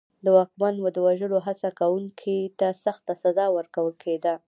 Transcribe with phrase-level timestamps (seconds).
[0.23, 4.33] د واکمن د وژلو هڅه کوونکي ته سخته سزا ورکول کېده.